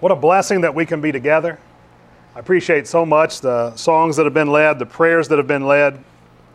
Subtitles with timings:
[0.00, 1.58] What a blessing that we can be together.
[2.36, 5.66] I appreciate so much the songs that have been led, the prayers that have been
[5.66, 6.04] led,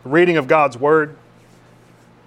[0.02, 1.14] the reading of God's Word,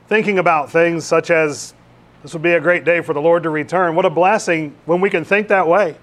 [0.07, 1.73] thinking about things such as
[2.21, 3.95] this would be a great day for the Lord to return.
[3.95, 5.97] What a blessing when we can think that way,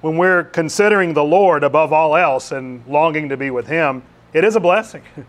[0.00, 4.02] when we're considering the Lord above all else and longing to be with Him.
[4.32, 5.02] It is a blessing.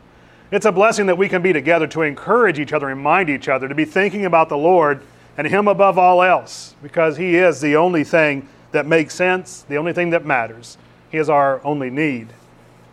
[0.54, 3.70] It's a blessing that we can be together to encourage each other, remind each other,
[3.70, 5.02] to be thinking about the Lord
[5.38, 9.78] and Him above all else, because He is the only thing that makes sense, the
[9.78, 10.78] only thing that matters.
[11.10, 12.29] He is our only need.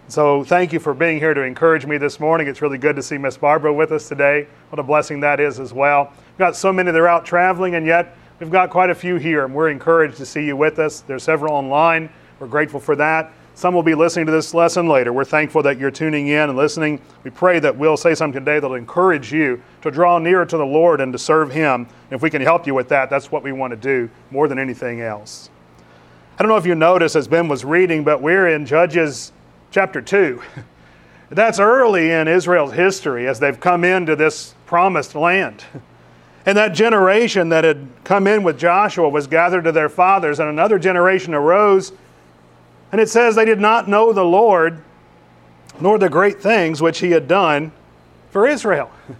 [0.09, 2.49] So thank you for being here to encourage me this morning.
[2.49, 4.47] It's really good to see Miss Barbara with us today.
[4.71, 6.13] What a blessing that is as well.
[6.15, 9.17] We've got so many that are out traveling, and yet we've got quite a few
[9.17, 11.01] here, and we're encouraged to see you with us.
[11.03, 12.09] There's several online.
[12.41, 13.33] We're grateful for that.
[13.55, 15.13] Some will be listening to this lesson later.
[15.13, 17.03] We're thankful that you're tuning in and listening.
[17.25, 20.65] We pray that we'll say something today that'll encourage you to draw nearer to the
[20.65, 21.87] Lord and to serve Him.
[22.11, 24.59] If we can help you with that, that's what we want to do more than
[24.59, 25.51] anything else.
[26.39, 29.33] I don't know if you noticed as Ben was reading, but we're in Judges
[29.73, 30.41] chapter 2.
[31.31, 35.65] That's early in Israel's history as they've come into this promised land.
[36.47, 40.49] And that generation that had come in with Joshua was gathered to their fathers, and
[40.49, 41.93] another generation arose
[42.91, 44.83] and it says they did not know the Lord
[45.81, 47.73] nor the great things which he had done
[48.31, 48.91] for Israel.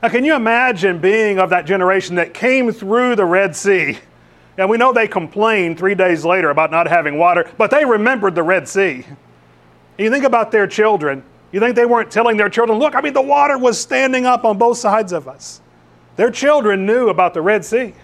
[0.00, 3.98] Now, can you imagine being of that generation that came through the Red Sea?
[4.58, 8.34] And we know they complained three days later about not having water, but they remembered
[8.34, 9.04] the Red Sea.
[9.06, 11.22] And you think about their children.
[11.52, 14.44] You think they weren't telling their children, look, I mean, the water was standing up
[14.44, 15.60] on both sides of us.
[16.16, 17.94] Their children knew about the Red Sea.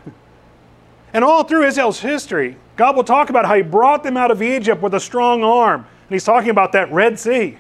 [1.12, 4.41] And all through Israel's history, God will talk about how He brought them out of
[4.41, 5.80] Egypt with a strong arm.
[5.80, 7.58] And He's talking about that Red Sea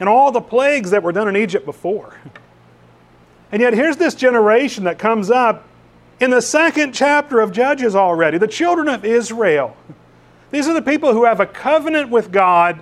[0.00, 2.16] and all the plagues that were done in Egypt before.
[3.50, 5.66] And yet, here's this generation that comes up
[6.22, 9.76] in the second chapter of Judges already the children of Israel.
[10.52, 12.80] These are the people who have a covenant with God,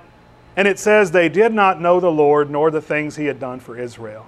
[0.56, 3.58] and it says they did not know the Lord nor the things He had done
[3.58, 4.26] for Israel.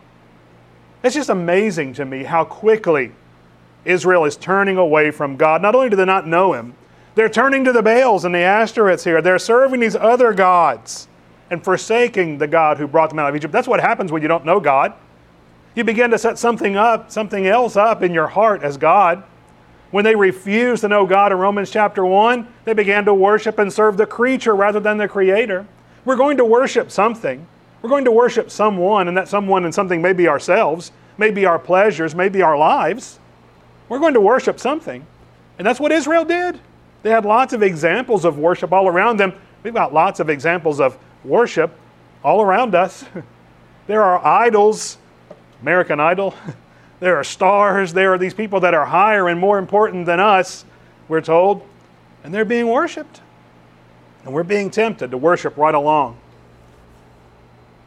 [1.02, 3.12] It's just amazing to me how quickly
[3.84, 5.60] Israel is turning away from God.
[5.60, 6.74] Not only do they not know Him,
[7.14, 9.20] they're turning to the Baals and the Ashtoreths here.
[9.20, 11.06] They're serving these other gods
[11.50, 13.52] and forsaking the God who brought them out of Egypt.
[13.52, 14.94] That's what happens when you don't know God.
[15.74, 19.22] You begin to set something up, something else up in your heart as God.
[19.90, 23.72] When they refused to know God in Romans chapter 1, they began to worship and
[23.72, 25.66] serve the creature rather than the Creator.
[26.04, 27.46] We're going to worship something.
[27.80, 31.58] We're going to worship someone, and that someone and something may be ourselves, maybe our
[31.58, 33.18] pleasures, maybe our lives.
[33.88, 35.04] We're going to worship something.
[35.58, 36.60] And that's what Israel did.
[37.02, 39.34] They had lots of examples of worship all around them.
[39.62, 41.76] We've got lots of examples of worship
[42.24, 43.04] all around us.
[43.86, 44.98] there are idols,
[45.62, 46.34] American Idol.
[47.02, 47.92] There are stars.
[47.92, 50.64] There are these people that are higher and more important than us,
[51.08, 51.66] we're told,
[52.22, 53.20] and they're being worshiped.
[54.24, 56.16] And we're being tempted to worship right along.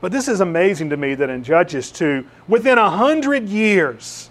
[0.02, 4.30] But this is amazing to me that in Judges 2, within a hundred years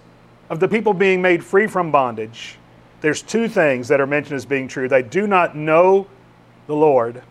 [0.50, 2.58] of the people being made free from bondage,
[3.00, 4.86] there's two things that are mentioned as being true.
[4.86, 6.06] They do not know
[6.66, 7.22] the Lord.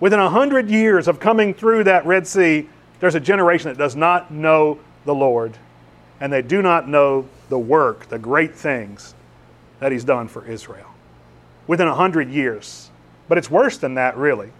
[0.00, 3.94] Within a hundred years of coming through that Red Sea, there's a generation that does
[3.94, 5.56] not know the Lord,
[6.20, 9.14] and they do not know the work, the great things
[9.80, 10.90] that He's done for Israel.
[11.66, 12.90] Within a hundred years.
[13.26, 14.50] But it's worse than that, really.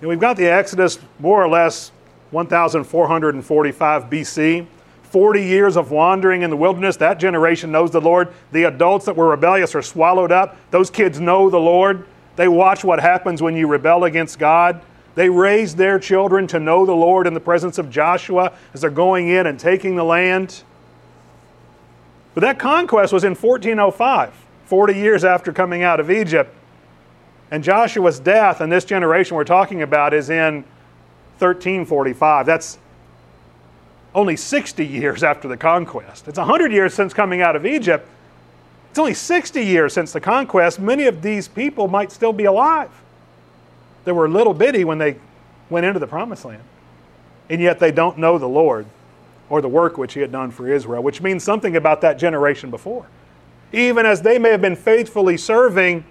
[0.00, 1.90] And we've got the Exodus more or less
[2.30, 4.66] 1445 BC.
[5.02, 8.32] 40 years of wandering in the wilderness, that generation knows the Lord.
[8.52, 10.56] The adults that were rebellious are swallowed up.
[10.70, 12.06] Those kids know the Lord.
[12.36, 14.80] They watch what happens when you rebel against God.
[15.14, 18.90] They raised their children to know the Lord in the presence of Joshua as they're
[18.90, 20.62] going in and taking the land.
[22.34, 24.32] But that conquest was in 1405,
[24.64, 26.54] 40 years after coming out of Egypt.
[27.50, 30.64] And Joshua's death and this generation we're talking about is in
[31.38, 32.46] 1345.
[32.46, 32.78] That's
[34.14, 36.28] only 60 years after the conquest.
[36.28, 38.08] It's 100 years since coming out of Egypt.
[38.90, 40.80] It's only 60 years since the conquest.
[40.80, 42.90] Many of these people might still be alive.
[44.04, 45.16] They were little bitty when they
[45.70, 46.62] went into the promised land.
[47.48, 48.86] And yet they don't know the Lord
[49.48, 52.70] or the work which He had done for Israel, which means something about that generation
[52.70, 53.06] before.
[53.72, 56.04] Even as they may have been faithfully serving,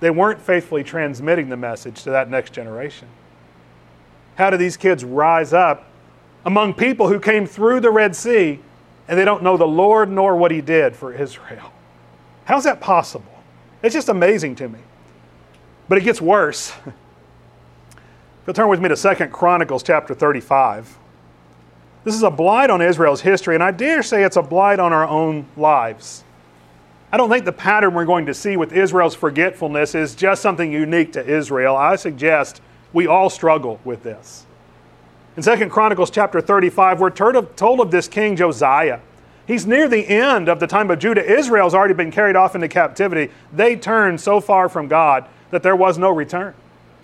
[0.00, 3.08] they weren't faithfully transmitting the message to that next generation.
[4.36, 5.86] How do these kids rise up
[6.44, 8.60] among people who came through the Red Sea
[9.10, 11.72] and they don't know the Lord nor what He did for Israel.
[12.44, 13.42] How's that possible?
[13.82, 14.78] It's just amazing to me.
[15.88, 16.72] But it gets worse.
[18.40, 20.96] if you'll turn with me to Second Chronicles chapter 35.
[22.04, 24.94] This is a blight on Israel's history, and I dare say it's a blight on
[24.94, 26.24] our own lives.
[27.12, 30.72] I don't think the pattern we're going to see with Israel's forgetfulness is just something
[30.72, 31.76] unique to Israel.
[31.76, 32.62] I suggest
[32.94, 34.46] we all struggle with this.
[35.36, 39.00] In 2 Chronicles chapter 35, we're told of this king Josiah.
[39.46, 41.22] He's near the end of the time of Judah.
[41.22, 43.30] Israel's already been carried off into captivity.
[43.52, 46.54] They turned so far from God that there was no return.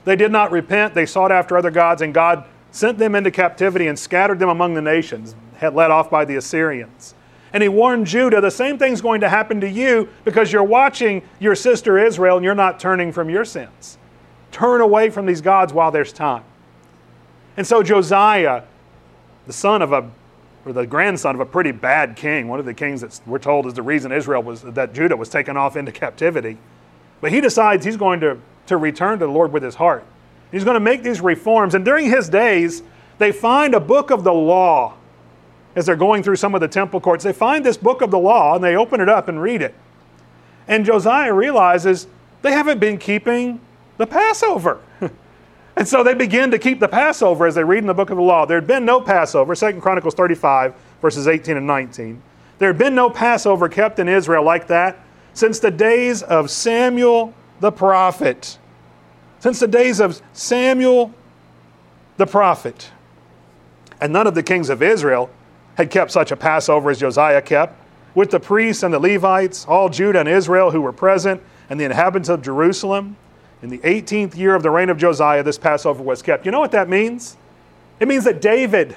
[0.06, 3.88] They did not repent, they sought after other gods, and God sent them into captivity
[3.88, 7.14] and scattered them among the nations, led off by the Assyrians.
[7.52, 11.22] And he warned Judah the same thing's going to happen to you because you're watching
[11.40, 13.98] your sister Israel and you're not turning from your sins.
[14.52, 16.44] Turn away from these gods while there's time.
[17.56, 18.62] And so Josiah,
[19.46, 20.10] the son of a
[20.66, 23.66] or the grandson of a pretty bad king, one of the kings that we're told
[23.66, 26.58] is the reason Israel was that Judah was taken off into captivity.
[27.20, 30.04] But he decides he's going to, to return to the Lord with his heart.
[30.50, 31.74] He's going to make these reforms.
[31.74, 32.82] And during his days,
[33.18, 34.94] they find a book of the law
[35.74, 37.24] as they're going through some of the temple courts.
[37.24, 39.74] They find this book of the law and they open it up and read it.
[40.68, 42.06] And Josiah realizes
[42.42, 43.60] they haven't been keeping
[43.98, 44.80] the Passover.
[45.76, 48.16] And so they begin to keep the Passover as they read in the book of
[48.16, 48.46] the law.
[48.46, 52.22] There had been no Passover, 2 Chronicles 35, verses 18 and 19.
[52.58, 54.98] There had been no Passover kept in Israel like that
[55.34, 58.58] since the days of Samuel the prophet.
[59.40, 61.12] Since the days of Samuel
[62.16, 62.90] the prophet.
[64.00, 65.30] And none of the kings of Israel
[65.76, 67.78] had kept such a Passover as Josiah kept,
[68.14, 71.84] with the priests and the Levites, all Judah and Israel who were present, and the
[71.84, 73.16] inhabitants of Jerusalem.
[73.62, 76.46] In the 18th year of the reign of Josiah, this Passover was kept.
[76.46, 77.36] You know what that means?
[78.00, 78.96] It means that David,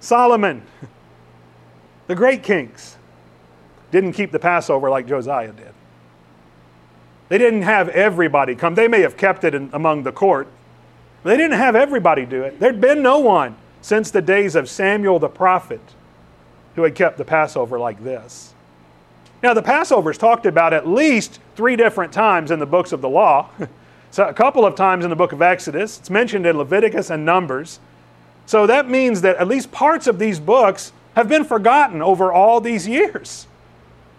[0.00, 0.62] Solomon,
[2.06, 2.96] the great kings,
[3.90, 5.72] didn't keep the Passover like Josiah did.
[7.32, 8.74] They didn't have everybody come.
[8.74, 10.48] They may have kept it in, among the court.
[11.24, 12.60] They didn't have everybody do it.
[12.60, 15.80] There'd been no one since the days of Samuel the prophet
[16.74, 18.52] who had kept the Passover like this.
[19.42, 23.00] Now, the Passover is talked about at least three different times in the books of
[23.00, 23.48] the law.
[24.10, 27.24] So a couple of times in the book of Exodus, it's mentioned in Leviticus and
[27.24, 27.80] Numbers.
[28.44, 32.60] So that means that at least parts of these books have been forgotten over all
[32.60, 33.46] these years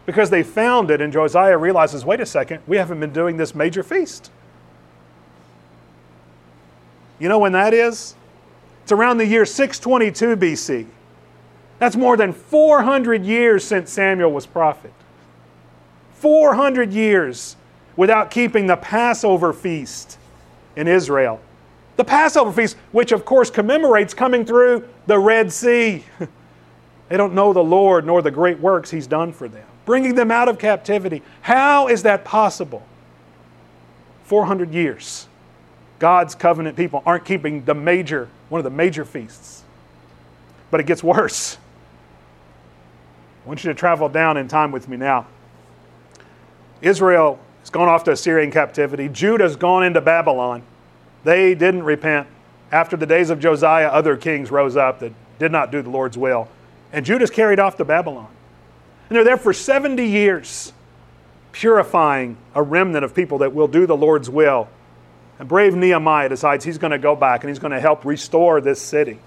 [0.05, 3.55] because they found it, and Josiah realizes wait a second, we haven't been doing this
[3.55, 4.31] major feast.
[7.19, 8.15] You know when that is?
[8.83, 10.85] It's around the year 622 BC.
[11.79, 14.93] That's more than 400 years since Samuel was prophet.
[16.15, 17.55] 400 years
[17.95, 20.17] without keeping the Passover feast
[20.75, 21.39] in Israel.
[21.95, 26.03] The Passover feast, which of course commemorates coming through the Red Sea.
[27.09, 30.31] they don't know the Lord nor the great works He's done for them, bringing them
[30.31, 31.21] out of captivity.
[31.41, 32.85] How is that possible?
[34.25, 35.27] 400 years.
[35.99, 39.63] God's covenant people aren't keeping the major, one of the major feasts.
[40.71, 41.57] But it gets worse.
[43.43, 45.27] I want you to travel down in time with me now.
[46.81, 49.07] Israel has gone off to Assyrian captivity.
[49.07, 50.63] Judah's gone into Babylon.
[51.23, 52.27] They didn't repent.
[52.71, 56.17] After the days of Josiah, other kings rose up that did not do the Lord's
[56.17, 56.49] will.
[56.91, 58.32] And Judah's carried off to Babylon.
[59.13, 60.73] And they're there for 70 years,
[61.51, 64.67] purifying a remnant of people that will do the Lord's will.
[65.37, 68.59] And brave Nehemiah decides he's going to go back and he's going to help restore
[68.59, 69.19] this city.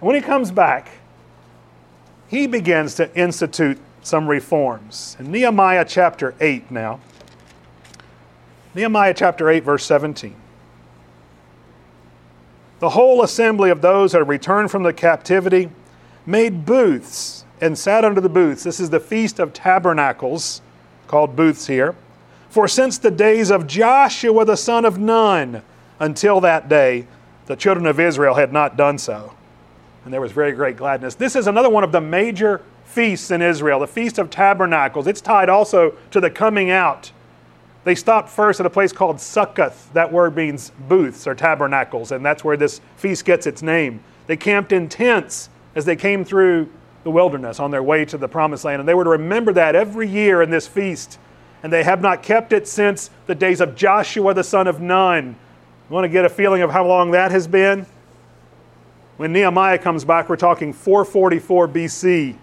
[0.00, 0.90] When he comes back,
[2.26, 5.16] he begins to institute some reforms.
[5.20, 6.98] In Nehemiah chapter 8 now,
[8.74, 10.34] Nehemiah chapter 8, verse 17.
[12.80, 15.70] The whole assembly of those that had returned from the captivity
[16.26, 18.64] made booths and sat under the booths.
[18.64, 20.62] This is the Feast of Tabernacles,
[21.06, 21.94] called booths here.
[22.48, 25.62] For since the days of Joshua the son of Nun,
[25.98, 27.06] until that day,
[27.46, 29.34] the children of Israel had not done so.
[30.04, 31.14] And there was very great gladness.
[31.14, 35.06] This is another one of the major feasts in Israel, the Feast of Tabernacles.
[35.06, 37.12] It's tied also to the coming out.
[37.84, 39.92] They stopped first at a place called Succoth.
[39.92, 44.00] That word means booths or tabernacles, and that's where this feast gets its name.
[44.26, 46.68] They camped in tents as they came through
[47.04, 49.74] the wilderness on their way to the promised land, and they were to remember that
[49.74, 51.18] every year in this feast.
[51.62, 55.36] And they have not kept it since the days of Joshua the son of Nun.
[55.88, 57.84] You want to get a feeling of how long that has been?
[59.18, 62.36] When Nehemiah comes back, we're talking 444 BC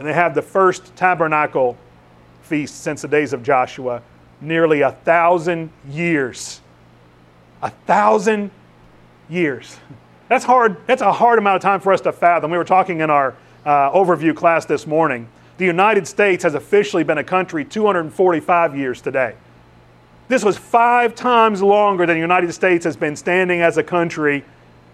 [0.00, 1.76] and they have the first tabernacle
[2.40, 4.00] feast since the days of Joshua,
[4.40, 6.62] nearly a thousand years.
[7.60, 8.50] A thousand
[9.28, 9.76] years.
[10.30, 10.76] That's hard.
[10.86, 12.52] That's a hard amount of time for us to fathom.
[12.52, 13.34] We were talking in our
[13.66, 15.28] uh, overview class this morning.
[15.58, 19.34] The United States has officially been a country 245 years today.
[20.28, 24.44] This was five times longer than the United States has been standing as a country.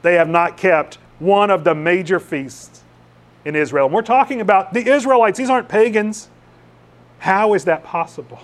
[0.00, 2.82] They have not kept one of the major feasts
[3.44, 3.84] in Israel.
[3.84, 5.36] And we're talking about the Israelites.
[5.36, 6.30] These aren't pagans.
[7.18, 8.40] How is that possible?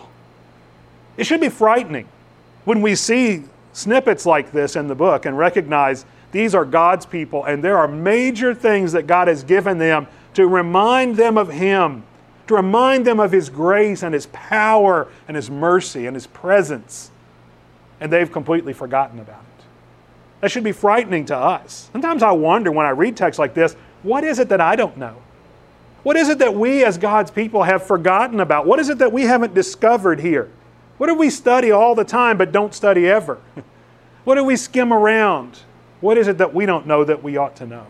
[1.17, 2.07] It should be frightening
[2.67, 7.45] when we see snippets like this in the book and recognize these are God's people
[7.45, 12.05] and there are major things that God has given them to remind them of Him,
[12.47, 17.11] to remind them of His grace and His power and His mercy and His presence.
[18.01, 19.65] And they've completely forgotten about it.
[20.41, 21.89] That should be frightening to us.
[21.93, 24.97] Sometimes I wonder when I read texts like this what is it that I don't
[24.97, 25.23] know?
[26.03, 28.67] What is it that we as God's people have forgotten about?
[28.67, 30.51] What is it that we haven't discovered here?
[30.99, 33.39] What do we study all the time but don't study ever?
[34.25, 35.59] What do we skim around?
[36.03, 37.87] What is it that we don't know that we ought to know?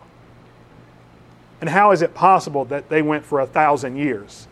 [1.62, 4.46] And how is it possible that they went for a thousand years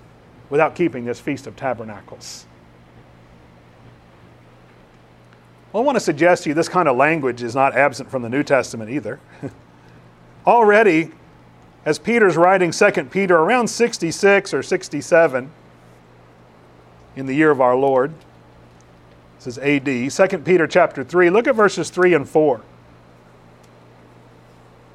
[0.49, 2.47] without keeping this Feast of Tabernacles?
[5.73, 8.23] Well, I want to suggest to you this kind of language is not absent from
[8.23, 9.21] the New Testament either.
[10.47, 11.13] Already,
[11.85, 15.51] as Peter's writing 2 Peter around 66 or 67
[17.15, 18.15] in the year of our Lord,
[19.37, 22.63] this is AD, 2 Peter chapter 3, look at verses 3 and 4.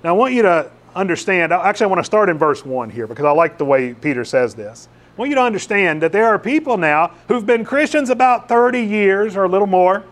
[0.05, 3.07] Now, I want you to understand, actually, I want to start in verse 1 here
[3.07, 4.87] because I like the way Peter says this.
[5.17, 8.81] I want you to understand that there are people now who've been Christians about 30
[8.81, 10.03] years or a little more,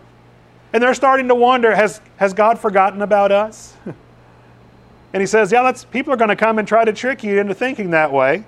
[0.73, 3.75] and they're starting to wonder has, has God forgotten about us?
[5.13, 7.39] and he says, Yeah, that's, people are going to come and try to trick you
[7.39, 8.45] into thinking that way.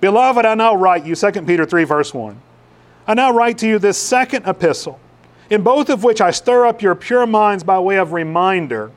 [0.00, 2.40] Beloved, I now write you, 2 Peter 3, verse 1.
[3.08, 5.00] I now write to you this second epistle,
[5.50, 8.92] in both of which I stir up your pure minds by way of reminder,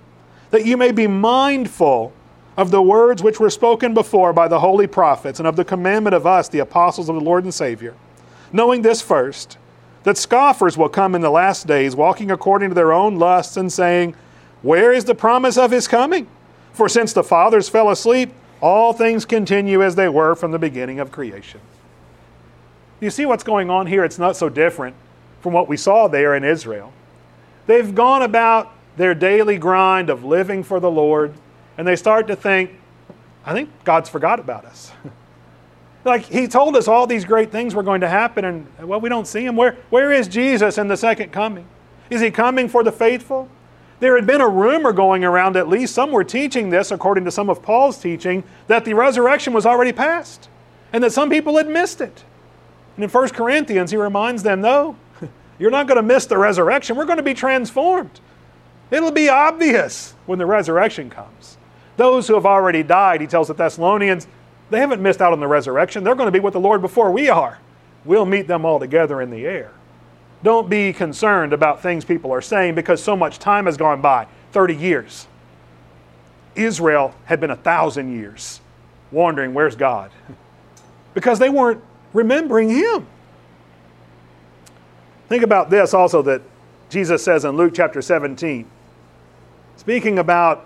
[0.54, 2.14] that you may be mindful
[2.58, 6.14] of the words which were spoken before by the holy prophets, and of the commandment
[6.14, 7.96] of us, the apostles of the Lord and Savior.
[8.52, 9.58] Knowing this first,
[10.04, 13.74] that scoffers will come in the last days, walking according to their own lusts, and
[13.74, 14.14] saying,
[14.62, 16.28] Where is the promise of his coming?
[16.72, 18.32] For since the fathers fell asleep,
[18.62, 21.62] all things continue as they were from the beginning of creation.
[23.00, 24.04] You see what's going on here?
[24.04, 24.96] It's not so different
[25.42, 26.94] from what we saw there in Israel.
[27.66, 31.34] They've gone about their daily grind of living for the Lord,
[31.78, 32.72] and they start to think,
[33.46, 34.92] I think God's forgot about us.
[36.06, 39.10] like He told us all these great things were going to happen, and well, we
[39.10, 39.56] don't see Him.
[39.56, 41.66] Where, where is Jesus in the second coming?
[42.10, 43.50] Is He coming for the faithful?
[44.00, 47.32] There had been a rumor going around, at least some were teaching this, according to
[47.32, 50.50] some of Paul's teaching, that the resurrection was already past,
[50.92, 52.24] and that some people had missed it.
[52.96, 54.98] And in 1 Corinthians, he reminds them no,
[55.60, 56.96] you're not going to miss the resurrection.
[56.96, 58.20] We're going to be transformed.
[58.94, 61.58] It'll be obvious when the resurrection comes.
[61.98, 64.28] Those who have already died, he tells the Thessalonians,
[64.70, 66.04] they haven't missed out on the resurrection.
[66.04, 67.58] They're going to be with the Lord before we are.
[68.06, 69.72] We'll meet them all together in the air.
[70.44, 74.28] Don't be concerned about things people are saying because so much time has gone by
[74.52, 75.28] 30 years.
[76.54, 78.62] Israel had been a thousand years
[79.12, 80.12] wondering, where's God?
[81.16, 81.80] Because they weren't
[82.12, 83.06] remembering Him.
[85.30, 86.42] Think about this also that
[86.90, 88.66] Jesus says in Luke chapter 17,
[89.84, 90.66] speaking about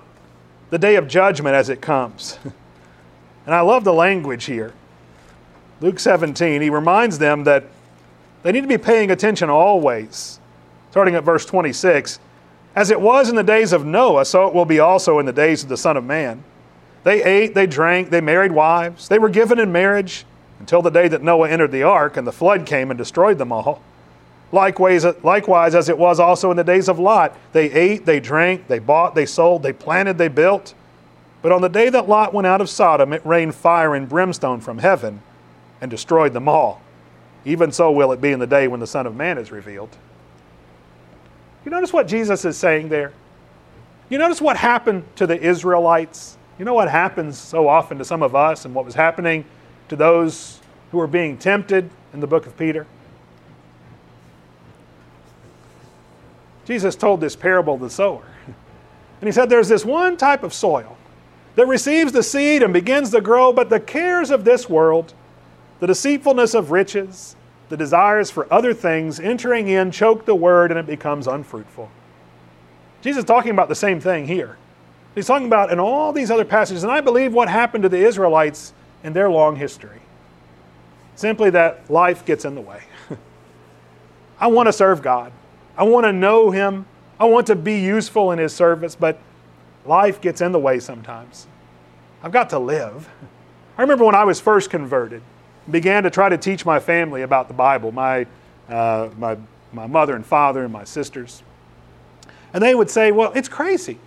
[0.70, 2.40] the day of judgment as it comes.
[3.48, 4.74] And I love the language here.
[5.80, 7.64] Luke 17, he reminds them that
[8.44, 10.42] they need to be paying attention always.
[10.92, 12.20] Starting at verse 26,
[12.76, 15.32] as it was in the days of Noah, so it will be also in the
[15.32, 16.44] days of the Son of Man.
[17.06, 20.26] They ate, they drank, they married wives, they were given in marriage
[20.60, 23.54] until the day that Noah entered the ark and the flood came and destroyed them
[23.54, 23.82] all.
[24.52, 28.68] Likewise, likewise, as it was also in the days of Lot, they ate, they drank,
[28.68, 30.74] they bought, they sold, they planted, they built.
[31.42, 34.62] But on the day that Lot went out of Sodom, it rained fire and brimstone
[34.62, 35.22] from heaven
[35.82, 36.82] and destroyed them all.
[37.46, 39.96] Even so will it be in the day when the Son of Man is revealed.
[41.64, 43.12] You notice what Jesus is saying there?
[44.10, 46.38] You notice what happened to the Israelites?
[46.58, 49.46] You know what happens so often to some of us and what was happening
[49.90, 50.62] to those
[50.92, 52.88] who were being tempted in the book of Peter?
[56.68, 58.26] Jesus told this parable of the sower.
[58.46, 60.98] And he said, There's this one type of soil
[61.56, 65.14] that receives the seed and begins to grow, but the cares of this world,
[65.80, 67.38] the deceitfulness of riches,
[67.70, 71.90] the desires for other things entering in choke the word and it becomes unfruitful.
[73.02, 74.58] Jesus is talking about the same thing here.
[75.16, 77.98] He's talking about in all these other passages, and I believe what happened to the
[77.98, 80.02] Israelites in their long history.
[81.16, 82.82] Simply that life gets in the way.
[84.40, 85.32] I want to serve God.
[85.78, 86.86] I want to know Him.
[87.20, 89.20] I want to be useful in His service, but
[89.86, 91.48] life gets in the way sometimes.
[92.24, 93.10] I've got to live.
[93.78, 95.22] I remember when I was first converted,
[95.70, 98.26] began to try to teach my family about the Bible, my,
[98.70, 99.38] uh, my,
[99.72, 101.44] my mother and father and my sisters.
[102.54, 104.00] And they would say, Well, it's crazy.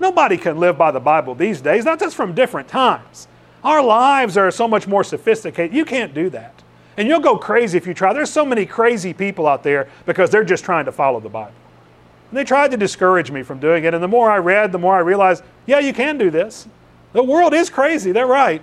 [0.00, 1.84] Nobody can live by the Bible these days.
[1.84, 3.26] That's just from different times.
[3.64, 5.74] Our lives are so much more sophisticated.
[5.74, 6.57] You can't do that.
[6.98, 8.12] And you'll go crazy if you try.
[8.12, 11.54] There's so many crazy people out there because they're just trying to follow the Bible.
[12.30, 13.94] And they tried to discourage me from doing it.
[13.94, 16.66] And the more I read, the more I realized, yeah, you can do this.
[17.12, 18.62] The world is crazy, they're right.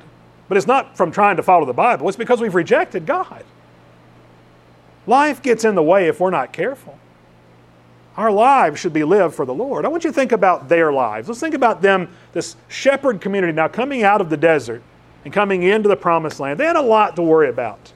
[0.50, 3.44] But it's not from trying to follow the Bible, it's because we've rejected God.
[5.08, 7.00] Life gets in the way if we're not careful.
[8.18, 9.86] Our lives should be lived for the Lord.
[9.86, 11.28] I want you to think about their lives.
[11.28, 14.82] Let's think about them, this shepherd community now coming out of the desert
[15.24, 16.60] and coming into the promised land.
[16.60, 17.94] They had a lot to worry about.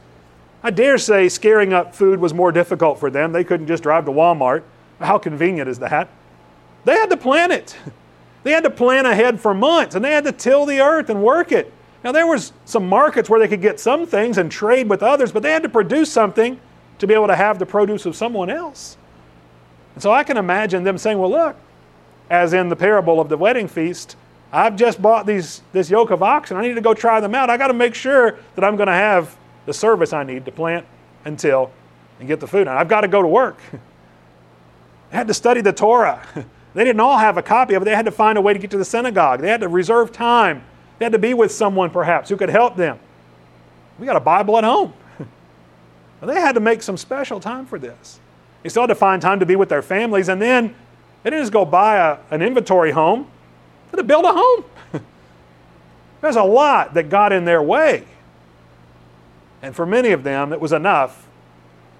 [0.63, 3.31] I dare say scaring up food was more difficult for them.
[3.31, 4.63] They couldn't just drive to Walmart.
[4.99, 6.09] How convenient is that?
[6.85, 7.75] They had to plan it.
[8.41, 11.21] They had to plan ahead for months and they had to till the earth and
[11.21, 11.73] work it.
[12.05, 15.33] Now there was some markets where they could get some things and trade with others,
[15.33, 16.57] but they had to produce something
[16.99, 18.95] to be able to have the produce of someone else.
[19.93, 21.57] And so I can imagine them saying, Well, look,
[22.29, 24.15] as in the parable of the wedding feast,
[24.51, 26.57] I've just bought these, this yoke of oxen.
[26.57, 27.49] I need to go try them out.
[27.49, 29.35] I got to make sure that I'm going to have
[29.69, 30.83] the service I need to plant
[31.25, 31.71] and till
[32.19, 32.67] and get the food.
[32.67, 33.59] I've got to go to work.
[33.71, 36.25] they had to study the Torah.
[36.75, 37.85] They didn't all have a copy of it.
[37.85, 39.41] They had to find a way to get to the synagogue.
[39.41, 40.63] They had to reserve time.
[40.99, 42.99] They had to be with someone, perhaps, who could help them.
[43.97, 44.93] We got a Bible at home.
[46.21, 48.19] they had to make some special time for this.
[48.61, 50.29] They still had to find time to be with their families.
[50.29, 50.75] And then
[51.23, 53.23] they didn't just go buy a, an inventory home,
[53.89, 54.63] they had to build a home.
[56.21, 58.05] There's a lot that got in their way.
[59.61, 61.27] And for many of them, it was enough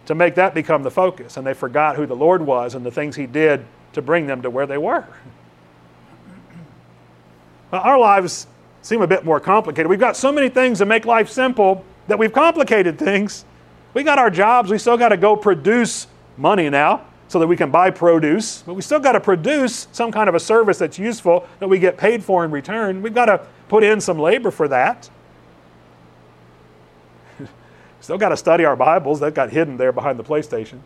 [0.06, 1.38] to make that become the focus.
[1.38, 4.42] And they forgot who the Lord was and the things He did to bring them
[4.42, 5.08] to where they were.
[7.72, 8.48] Well, our lives
[8.82, 9.88] seem a bit more complicated.
[9.90, 13.46] We've got so many things to make life simple that we've complicated things.
[13.94, 17.56] We got our jobs, we still got to go produce money now so that we
[17.56, 20.98] can buy produce, but we still got to produce some kind of a service that's
[20.98, 23.04] useful that we get paid for in return.
[23.04, 25.10] We've got to put in some labor for that.
[28.02, 29.20] Still got to study our Bibles.
[29.20, 30.80] That got hidden there behind the PlayStation.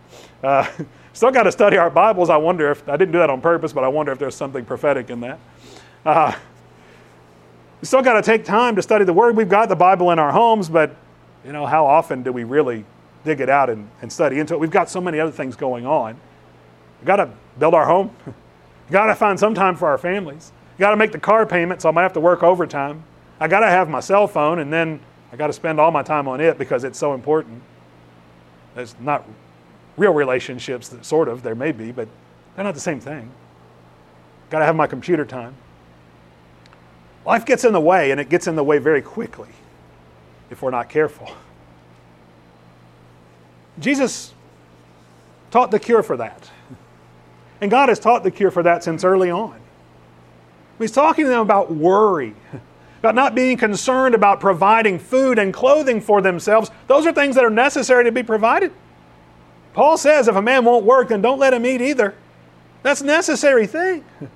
[0.44, 0.68] Uh,
[1.14, 2.30] still got to study our Bibles.
[2.30, 4.66] I wonder if, I didn't do that on purpose, but I wonder if there's something
[4.66, 5.40] prophetic in that.
[6.06, 6.36] Uh,
[7.82, 9.36] still got to take time to study the Word.
[9.36, 10.96] We've got the Bible in our homes, but
[11.46, 12.86] you know, how often do we really
[13.26, 14.60] dig it out and, and study into it?
[14.60, 16.20] We've got so many other things going on.
[17.00, 18.12] We've got to build our home.
[18.26, 20.52] We've got to find some time for our families.
[20.74, 23.04] We've got to make the car payment, so I might have to work overtime.
[23.40, 25.00] I got to have my cell phone, and then
[25.34, 27.64] I got to spend all my time on it because it's so important.
[28.76, 29.28] It's not
[29.98, 32.08] real relationships, that sort of, there may be, but
[32.56, 33.32] they're not the same thing.
[34.52, 35.56] Got to have my computer time.
[37.26, 39.50] Life gets in the way, and it gets in the way very quickly
[40.52, 41.32] if we're not careful.
[43.80, 44.36] Jesus
[45.50, 46.52] taught the cure for that.
[47.60, 49.60] And God has taught the cure for that since early on.
[50.78, 52.36] He's talking to them about worry,
[53.04, 56.72] about not being concerned about providing food and clothing for themselves.
[56.88, 58.72] Those are things that are necessary to be provided.
[59.74, 62.16] Paul says if a man won't work, then don't let him eat either.
[62.82, 64.06] That's a necessary thing.
[64.20, 64.30] Did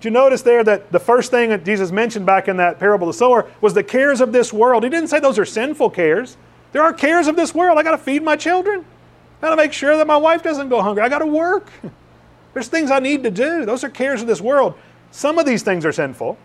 [0.00, 3.14] you notice there that the first thing that Jesus mentioned back in that parable of
[3.14, 4.82] the sower was the cares of this world?
[4.82, 6.38] He didn't say those are sinful cares.
[6.72, 7.78] There are cares of this world.
[7.78, 8.82] I got to feed my children.
[9.42, 11.02] I got to make sure that my wife doesn't go hungry.
[11.02, 11.70] I got to work.
[12.54, 13.66] There's things I need to do.
[13.66, 14.72] Those are cares of this world.
[15.10, 16.38] Some of these things are sinful.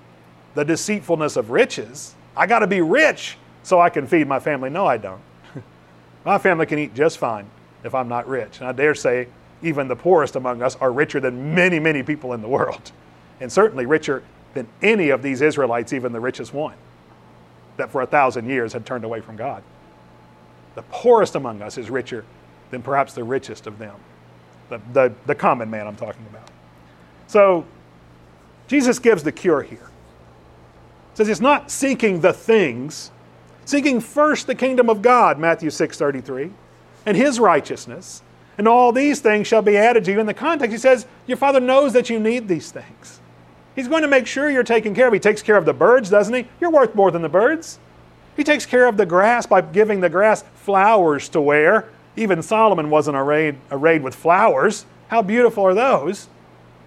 [0.55, 2.15] The deceitfulness of riches.
[2.35, 4.69] I got to be rich so I can feed my family.
[4.69, 5.21] No, I don't.
[6.25, 7.45] my family can eat just fine
[7.83, 8.59] if I'm not rich.
[8.59, 9.27] And I dare say,
[9.61, 12.91] even the poorest among us are richer than many, many people in the world.
[13.41, 14.21] And certainly richer
[14.53, 16.75] than any of these Israelites, even the richest one,
[17.77, 19.63] that for a thousand years had turned away from God.
[20.75, 22.25] The poorest among us is richer
[22.71, 23.95] than perhaps the richest of them,
[24.67, 26.49] the, the, the common man I'm talking about.
[27.27, 27.65] So
[28.67, 29.88] Jesus gives the cure here.
[31.19, 33.11] Says it's not seeking the things,
[33.65, 36.49] seeking first the kingdom of God, Matthew 6 33
[37.05, 38.21] and his righteousness.
[38.57, 40.21] And all these things shall be added to you.
[40.21, 43.19] In the context, he says, Your father knows that you need these things.
[43.75, 45.13] He's going to make sure you're taken care of.
[45.13, 46.47] He takes care of the birds, doesn't he?
[46.61, 47.79] You're worth more than the birds.
[48.37, 51.89] He takes care of the grass by giving the grass flowers to wear.
[52.15, 54.85] Even Solomon wasn't arrayed, arrayed with flowers.
[55.09, 56.29] How beautiful are those?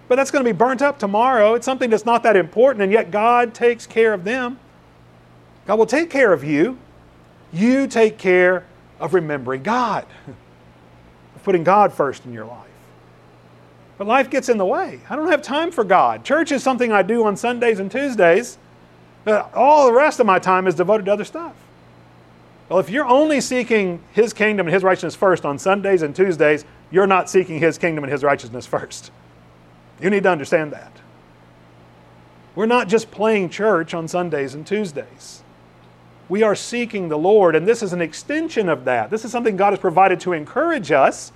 [0.07, 1.53] But that's going to be burnt up tomorrow.
[1.55, 4.59] It's something that's not that important, and yet God takes care of them.
[5.65, 6.77] God will take care of you.
[7.51, 8.65] You take care
[8.99, 10.05] of remembering God,
[11.35, 12.67] of putting God first in your life.
[13.97, 14.99] But life gets in the way.
[15.09, 16.25] I don't have time for God.
[16.25, 18.57] Church is something I do on Sundays and Tuesdays.
[19.23, 21.53] But all the rest of my time is devoted to other stuff.
[22.69, 26.65] Well, if you're only seeking His kingdom and His righteousness first on Sundays and Tuesdays,
[26.91, 29.11] you're not seeking His kingdom and His righteousness first.
[30.03, 30.91] You need to understand that.
[32.55, 35.41] We're not just playing church on Sundays and Tuesdays.
[36.29, 39.09] we are seeking the Lord, and this is an extension of that.
[39.09, 41.31] This is something God has provided to encourage us.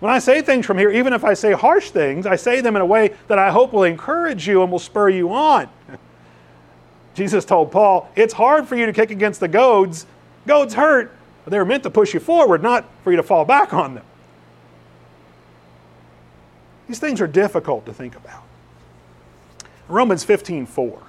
[0.00, 2.74] When I say things from here, even if I say harsh things, I say them
[2.74, 5.68] in a way that I hope will encourage you and will spur you on.
[7.14, 10.06] Jesus told Paul, It's hard for you to kick against the goads.
[10.46, 11.12] Goads hurt,
[11.44, 13.94] but they were meant to push you forward, not for you to fall back on
[13.94, 14.04] them.
[16.90, 18.42] These things are difficult to think about.
[19.86, 20.98] Romans 15 4.
[20.98, 21.02] I'm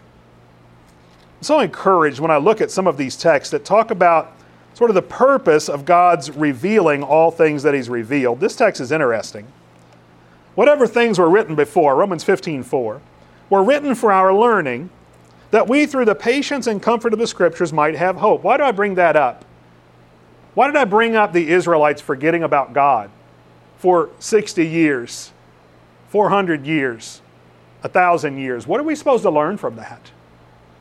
[1.41, 4.31] so encouraged when I look at some of these texts that talk about
[4.75, 8.39] sort of the purpose of God's revealing all things that He's revealed.
[8.39, 9.47] This text is interesting.
[10.53, 13.01] Whatever things were written before, Romans 15 4,
[13.49, 14.91] were written for our learning,
[15.49, 18.43] that we through the patience and comfort of the Scriptures might have hope.
[18.43, 19.45] Why do I bring that up?
[20.53, 23.09] Why did I bring up the Israelites forgetting about God
[23.79, 25.31] for 60 years,
[26.11, 27.21] 400 years,
[27.81, 28.67] 1,000 years?
[28.67, 30.11] What are we supposed to learn from that?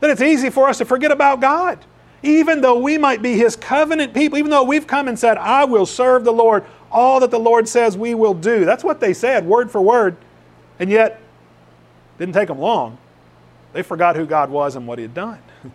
[0.01, 1.79] that it's easy for us to forget about God.
[2.23, 5.63] Even though we might be His covenant people, even though we've come and said, I
[5.63, 8.65] will serve the Lord, all that the Lord says we will do.
[8.65, 10.17] That's what they said, word for word.
[10.79, 11.21] And yet,
[12.19, 12.97] didn't take them long.
[13.73, 15.39] They forgot who God was and what He had done.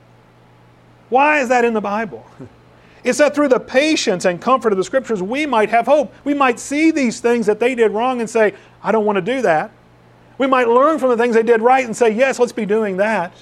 [1.08, 2.26] Why is that in the Bible?
[3.04, 6.12] It's that through the patience and comfort of the Scriptures, we might have hope.
[6.24, 8.54] We might see these things that they did wrong and say,
[8.86, 9.72] I don't want to do that.
[10.38, 12.98] We might learn from the things they did right and say, Yes, let's be doing
[12.98, 13.32] that.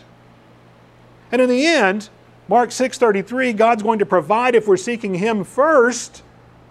[1.30, 2.08] And in the end,
[2.48, 6.22] Mark 6:33, God's going to provide if we're seeking him first.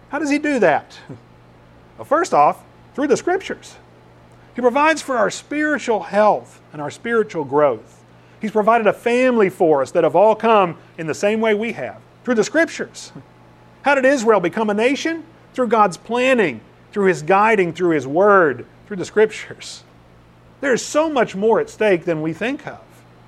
[0.09, 0.97] How does he do that?
[1.95, 2.63] Well, first off,
[2.95, 3.75] through the scriptures.
[4.55, 8.03] He provides for our spiritual health and our spiritual growth.
[8.41, 11.73] He's provided a family for us that have all come in the same way we
[11.73, 13.11] have, through the scriptures.
[13.83, 15.23] How did Israel become a nation?
[15.53, 16.61] Through God's planning,
[16.93, 19.83] through his guiding, through his word, through the scriptures.
[20.61, 22.79] There's so much more at stake than we think of.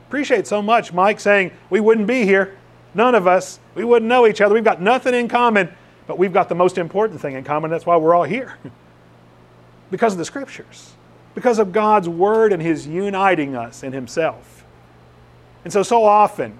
[0.08, 2.56] Appreciate so much Mike saying we wouldn't be here.
[2.93, 3.60] None of us.
[3.73, 4.54] We wouldn't know each other.
[4.54, 5.69] We've got nothing in common,
[6.08, 7.69] but we've got the most important thing in common.
[7.69, 8.58] That's why we're all here.
[9.91, 10.93] because of the scriptures,
[11.34, 14.63] because of God's word and His uniting us in Himself.
[15.65, 16.58] And so, so often,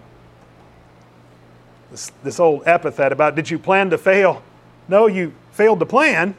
[1.92, 4.44] this, this old epithet about did you plan to fail?
[4.90, 6.36] No, you failed to plan.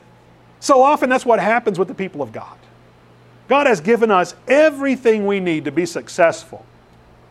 [0.60, 2.56] So often, that's what happens with the people of God.
[3.48, 6.64] God has given us everything we need to be successful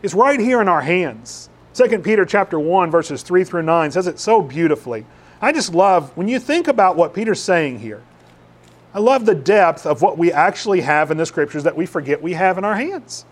[0.02, 1.50] It's right here in our hands.
[1.74, 5.06] 2 Peter chapter 1 verses 3 through 9 says it so beautifully.
[5.42, 8.02] I just love when you think about what Peter's saying here.
[8.94, 12.22] I love the depth of what we actually have in the scriptures that we forget
[12.22, 13.26] we have in our hands.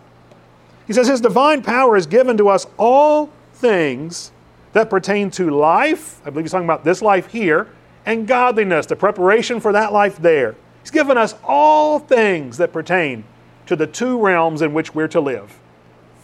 [0.86, 4.30] He says his divine power is given to us all things
[4.74, 7.68] that pertain to life, I believe he's talking about this life here,
[8.06, 10.54] and godliness, the preparation for that life there.
[10.82, 13.24] He's given us all things that pertain
[13.66, 15.58] to the two realms in which we're to live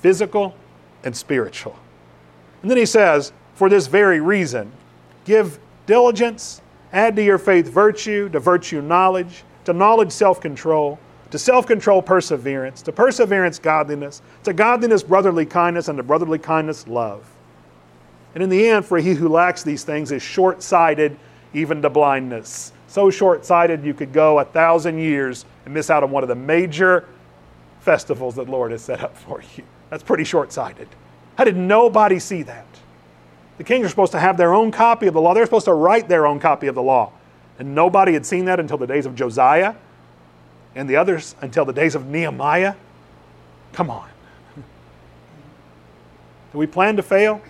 [0.00, 0.54] physical
[1.04, 1.78] and spiritual.
[2.62, 4.72] And then he says, For this very reason,
[5.24, 6.62] give diligence,
[6.92, 10.98] add to your faith virtue, to virtue knowledge, to knowledge self control,
[11.30, 16.86] to self control perseverance, to perseverance godliness, to godliness brotherly kindness, and to brotherly kindness
[16.88, 17.26] love.
[18.34, 21.16] And in the end, for he who lacks these things is short sighted,
[21.54, 22.72] even to blindness.
[22.86, 26.28] So short sighted you could go a thousand years and miss out on one of
[26.28, 27.06] the major
[27.80, 29.64] festivals that Lord has set up for you.
[29.88, 30.88] That's pretty short sighted.
[31.36, 32.66] How did nobody see that?
[33.58, 35.34] The kings are supposed to have their own copy of the law.
[35.34, 37.12] They're supposed to write their own copy of the law.
[37.58, 39.74] And nobody had seen that until the days of Josiah
[40.74, 42.74] and the others until the days of Nehemiah.
[43.72, 44.08] Come on.
[46.52, 47.42] Do we plan to fail?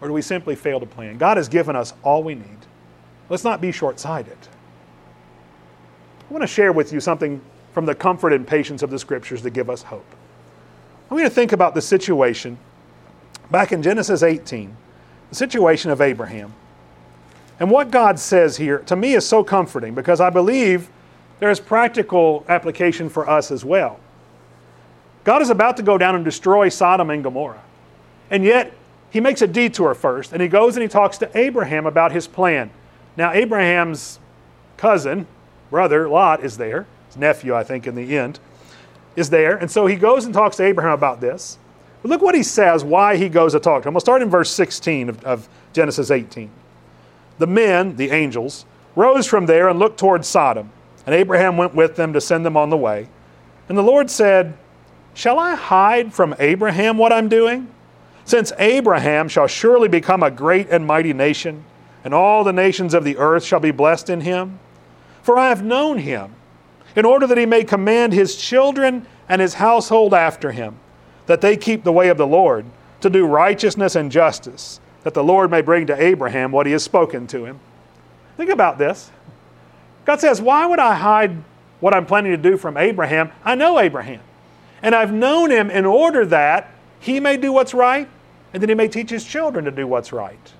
[0.00, 1.18] Or do we simply fail to plan?
[1.18, 2.57] God has given us all we need.
[3.28, 4.38] Let's not be short sighted.
[6.28, 7.40] I want to share with you something
[7.72, 10.06] from the comfort and patience of the scriptures to give us hope.
[11.10, 12.58] I want you to think about the situation
[13.50, 14.76] back in Genesis 18,
[15.30, 16.52] the situation of Abraham.
[17.60, 20.90] And what God says here to me is so comforting because I believe
[21.40, 23.98] there is practical application for us as well.
[25.24, 27.62] God is about to go down and destroy Sodom and Gomorrah.
[28.30, 28.72] And yet,
[29.10, 32.26] he makes a detour first and he goes and he talks to Abraham about his
[32.26, 32.70] plan.
[33.18, 34.20] Now, Abraham's
[34.76, 35.26] cousin,
[35.70, 38.38] brother, Lot, is there, his nephew, I think, in the end
[39.16, 39.56] is there.
[39.56, 41.58] And so he goes and talks to Abraham about this.
[42.00, 43.94] But look what he says, why he goes to talk to him.
[43.94, 46.48] We'll start in verse 16 of, of Genesis 18.
[47.38, 50.70] The men, the angels, rose from there and looked toward Sodom.
[51.04, 53.08] And Abraham went with them to send them on the way.
[53.68, 54.56] And the Lord said,
[55.14, 57.68] Shall I hide from Abraham what I'm doing?
[58.24, 61.64] Since Abraham shall surely become a great and mighty nation,
[62.08, 64.58] and all the nations of the earth shall be blessed in him.
[65.20, 66.32] For I have known him
[66.96, 70.76] in order that he may command his children and his household after him,
[71.26, 72.64] that they keep the way of the Lord,
[73.02, 76.82] to do righteousness and justice, that the Lord may bring to Abraham what he has
[76.82, 77.60] spoken to him.
[78.38, 79.10] Think about this.
[80.06, 81.36] God says, Why would I hide
[81.80, 83.32] what I'm planning to do from Abraham?
[83.44, 84.22] I know Abraham.
[84.80, 88.08] And I've known him in order that he may do what's right,
[88.54, 90.54] and then he may teach his children to do what's right.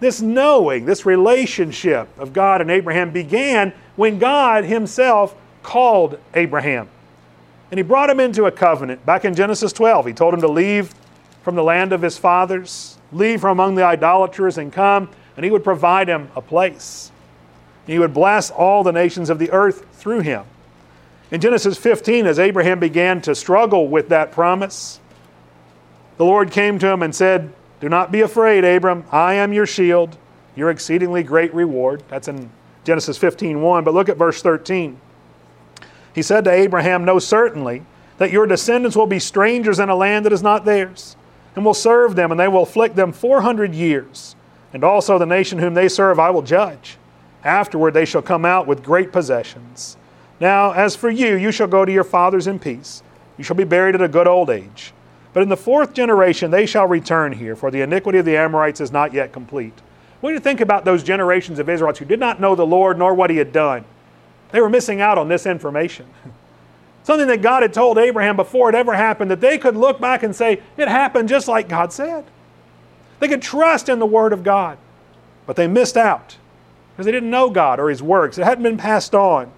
[0.00, 6.88] This knowing, this relationship of God and Abraham began when God himself called Abraham.
[7.70, 9.04] And he brought him into a covenant.
[9.06, 10.94] Back in Genesis 12, he told him to leave
[11.42, 15.50] from the land of his fathers, leave from among the idolaters, and come, and he
[15.50, 17.12] would provide him a place.
[17.86, 20.44] He would bless all the nations of the earth through him.
[21.30, 24.98] In Genesis 15, as Abraham began to struggle with that promise,
[26.16, 29.04] the Lord came to him and said, Do not be afraid, Abram.
[29.10, 30.16] I am your shield,
[30.54, 32.02] your exceedingly great reward.
[32.08, 32.50] That's in
[32.84, 33.84] Genesis 15 1.
[33.84, 35.00] But look at verse 13.
[36.14, 37.84] He said to Abraham, Know certainly
[38.18, 41.16] that your descendants will be strangers in a land that is not theirs,
[41.56, 44.36] and will serve them, and they will afflict them 400 years.
[44.72, 46.98] And also the nation whom they serve I will judge.
[47.42, 49.96] Afterward they shall come out with great possessions.
[50.38, 53.02] Now, as for you, you shall go to your fathers in peace.
[53.36, 54.92] You shall be buried at a good old age.
[55.32, 58.80] But in the fourth generation they shall return here, for the iniquity of the Amorites
[58.80, 59.80] is not yet complete.
[60.20, 63.14] When you think about those generations of Israelites who did not know the Lord nor
[63.14, 63.84] what he had done?
[64.52, 66.06] They were missing out on this information.
[67.02, 70.22] Something that God had told Abraham before it ever happened, that they could look back
[70.22, 72.24] and say, it happened just like God said.
[73.20, 74.76] They could trust in the Word of God.
[75.46, 76.36] But they missed out
[76.92, 78.36] because they didn't know God or His works.
[78.36, 79.50] It hadn't been passed on.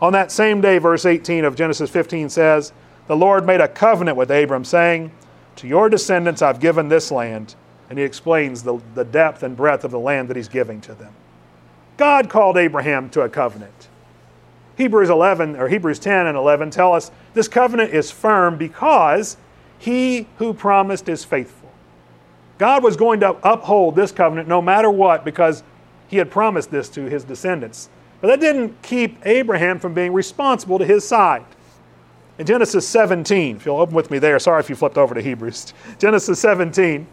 [0.00, 2.72] On that same day, verse 18 of Genesis 15 says,
[3.06, 5.12] The Lord made a covenant with Abram, saying,
[5.56, 7.54] To your descendants I've given this land.
[7.90, 10.94] And he explains the, the depth and breadth of the land that he's giving to
[10.94, 11.12] them.
[11.96, 13.88] God called Abraham to a covenant.
[14.76, 19.36] Hebrews 11 or Hebrews 10 and 11 tell us this covenant is firm because
[19.78, 21.70] he who promised is faithful.
[22.58, 25.62] God was going to uphold this covenant no matter what because
[26.08, 27.88] he had promised this to his descendants.
[28.20, 31.44] But that didn't keep Abraham from being responsible to his side.
[32.38, 35.20] In Genesis 17, if you'll open with me there, sorry if you flipped over to
[35.20, 35.74] Hebrews.
[35.98, 37.06] Genesis 17,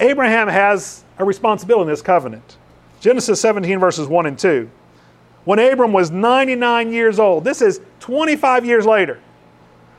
[0.00, 2.56] Abraham has a responsibility in this covenant.
[3.00, 4.70] Genesis 17, verses 1 and 2
[5.44, 7.44] when Abram was 99 years old.
[7.44, 9.20] This is 25 years later.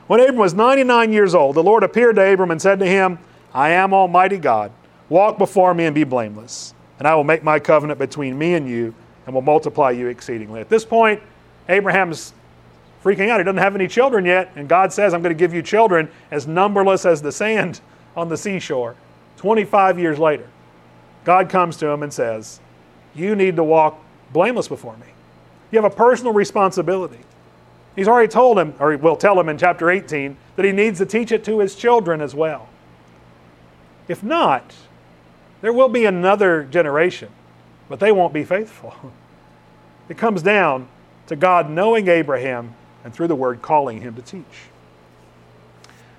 [0.06, 3.18] When Abram was 99 years old, the Lord appeared to Abram and said to him,
[3.54, 4.70] I am Almighty God.
[5.08, 8.68] Walk before me and be blameless, and I will make my covenant between me and
[8.68, 8.94] you
[9.24, 10.60] and will multiply you exceedingly.
[10.60, 11.22] At this point,
[11.68, 12.32] Abraham's
[13.02, 13.40] freaking out.
[13.40, 16.10] He doesn't have any children yet, and God says, I'm going to give you children
[16.30, 17.80] as numberless as the sand
[18.16, 18.96] on the seashore.
[19.36, 20.48] 25 years later,
[21.24, 22.60] God comes to him and says,
[23.14, 23.98] You need to walk
[24.32, 25.06] blameless before me.
[25.70, 27.18] You have a personal responsibility.
[27.94, 30.98] He's already told him, or he will tell him in chapter 18, that he needs
[30.98, 32.68] to teach it to his children as well.
[34.08, 34.74] If not,
[35.62, 37.30] there will be another generation,
[37.88, 38.94] but they won't be faithful.
[40.08, 40.86] It comes down
[41.26, 44.44] to God knowing Abraham and through the word calling him to teach.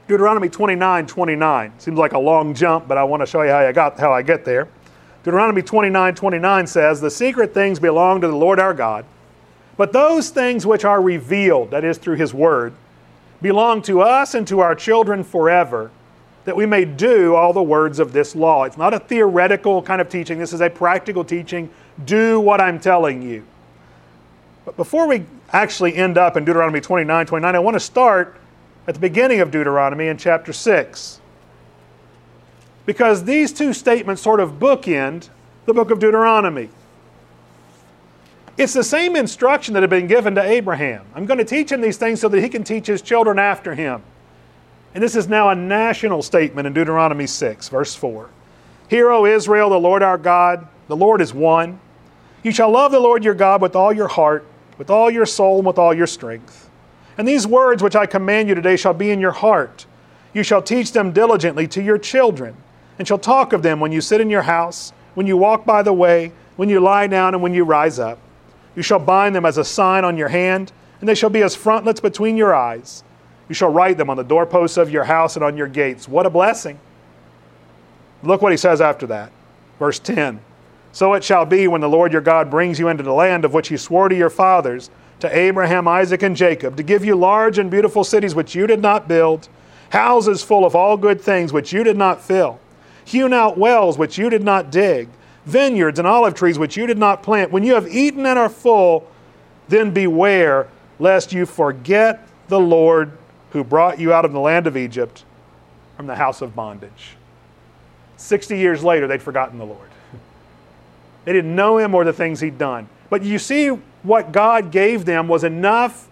[0.07, 1.73] Deuteronomy 29 29.
[1.77, 4.11] Seems like a long jump, but I want to show you how I, got, how
[4.11, 4.67] I get there.
[5.23, 9.05] Deuteronomy 29 29 says, The secret things belong to the Lord our God
[9.77, 12.73] but those things which are revealed, that is through His Word,
[13.41, 15.91] belong to us and to our children forever,
[16.45, 18.63] that we may do all the words of this law.
[18.63, 21.69] It's not a theoretical kind of teaching, this is a practical teaching.
[22.05, 23.45] Do what I'm telling you.
[24.67, 28.35] But before we actually end up in Deuteronomy 29 29, I want to start
[28.85, 31.21] at the beginning of Deuteronomy in chapter 6.
[32.85, 35.29] Because these two statements sort of bookend
[35.67, 36.67] the book of Deuteronomy.
[38.57, 41.05] It's the same instruction that had been given to Abraham.
[41.15, 43.73] I'm going to teach him these things so that he can teach his children after
[43.73, 44.03] him.
[44.93, 48.29] And this is now a national statement in Deuteronomy 6, verse 4.
[48.89, 51.79] Hear, O Israel, the Lord our God, the Lord is one.
[52.43, 54.45] You shall love the Lord your God with all your heart,
[54.77, 56.69] with all your soul, and with all your strength.
[57.17, 59.85] And these words which I command you today shall be in your heart.
[60.33, 62.55] You shall teach them diligently to your children,
[62.99, 65.81] and shall talk of them when you sit in your house, when you walk by
[65.81, 68.19] the way, when you lie down, and when you rise up
[68.77, 71.55] you shall bind them as a sign on your hand, and they shall be as
[71.55, 73.03] frontlets between your eyes.
[73.49, 76.07] You shall write them on the doorposts of your house and on your gates.
[76.07, 76.79] What a blessing!
[78.21, 79.31] Look what he says after that.
[79.79, 80.39] Verse 10
[80.97, 83.53] So it shall be when the Lord your God brings you into the land of
[83.53, 87.59] which he swore to your fathers, to Abraham, Isaac, and Jacob, to give you large
[87.59, 89.47] and beautiful cities which you did not build,
[89.91, 92.59] houses full of all good things which you did not fill,
[93.05, 95.07] hewn out wells which you did not dig
[95.45, 97.51] vineyards and olive trees which you did not plant.
[97.51, 99.07] When you have eaten and are full,
[99.67, 103.11] then beware lest you forget the Lord
[103.51, 105.25] who brought you out of the land of Egypt,
[105.95, 107.17] from the house of bondage.
[108.15, 109.86] 60 years later, they'd forgotten the Lord.
[111.27, 112.87] They didn't know him or the things he'd done.
[113.09, 116.07] But you see, what God gave them was enough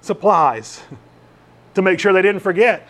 [0.00, 0.80] supplies
[1.74, 2.88] to make sure they didn't forget.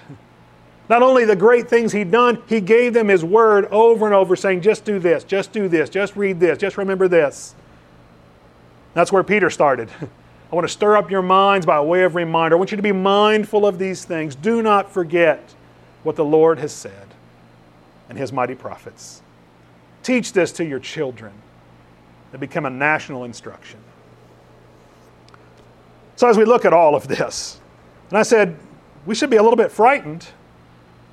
[0.88, 4.36] Not only the great things he'd done, he gave them his word over and over,
[4.36, 7.54] saying, just do this, just do this, just read this, just remember this.
[8.94, 9.90] That's where Peter started.
[10.50, 12.56] I want to stir up your minds by way of reminder.
[12.56, 14.34] I want you to be mindful of these things.
[14.34, 15.54] Do not forget
[16.04, 17.08] what the Lord has said
[18.08, 19.20] and his mighty prophets.
[20.02, 21.32] Teach this to your children
[22.32, 23.80] that become a national instruction.
[26.16, 27.60] So, as we look at all of this,
[28.08, 28.56] and I said,
[29.06, 30.26] we should be a little bit frightened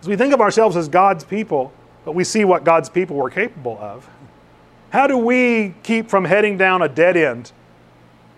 [0.02, 1.72] as we think of ourselves as God's people,
[2.04, 4.08] but we see what God's people were capable of.
[4.90, 7.52] How do we keep from heading down a dead end